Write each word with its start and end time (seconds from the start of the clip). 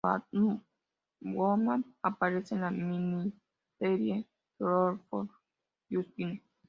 Batwoman 1.23 1.85
aparece 2.01 2.55
en 2.55 2.61
la 2.61 2.71
miniserie 2.71 4.25
"Cry 4.57 4.97
for 5.07 5.29
Justice. 5.91 6.41